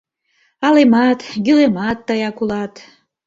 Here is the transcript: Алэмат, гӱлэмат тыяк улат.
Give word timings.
Алэмат, 0.67 1.19
гӱлэмат 1.45 1.97
тыяк 2.07 2.37
улат. 2.43 2.73